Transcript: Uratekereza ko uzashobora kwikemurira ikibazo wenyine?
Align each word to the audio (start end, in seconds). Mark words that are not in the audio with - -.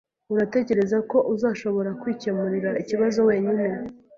Uratekereza 0.33 0.97
ko 1.11 1.17
uzashobora 1.33 1.89
kwikemurira 2.01 2.69
ikibazo 2.81 3.19
wenyine? 3.29 3.65